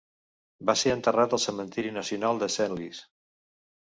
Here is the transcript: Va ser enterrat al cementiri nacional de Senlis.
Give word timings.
Va 0.69 0.73
ser 0.83 0.93
enterrat 0.93 1.35
al 1.37 1.41
cementiri 1.43 1.93
nacional 1.99 2.43
de 2.45 2.51
Senlis. 2.57 3.03